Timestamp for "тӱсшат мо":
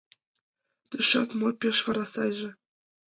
0.89-1.47